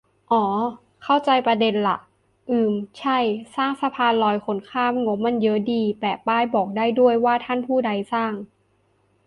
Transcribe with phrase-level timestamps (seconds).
[0.31, 0.43] อ้อ
[1.03, 1.97] เข้าใจประเด็นล่ะ
[2.49, 3.17] อืมใช่
[3.55, 8.33] สร้างสะพานลอยคนข้าม งบมันเยอะดี แปะป้ายบอกได้ด้วย ว่าท่านผู้ใดสร้าง